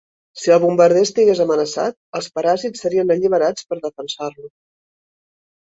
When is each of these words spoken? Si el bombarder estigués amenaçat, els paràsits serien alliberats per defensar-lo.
Si 0.43 0.51
el 0.53 0.61
bombarder 0.61 1.03
estigués 1.07 1.41
amenaçat, 1.43 1.95
els 2.21 2.29
paràsits 2.39 2.83
serien 2.87 3.15
alliberats 3.17 3.69
per 3.71 3.81
defensar-lo. 3.85 4.51